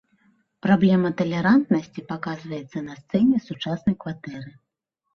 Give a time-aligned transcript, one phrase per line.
[0.65, 4.47] Праблема талерантнасці паказваецца на сцэне сучаснай кватэры.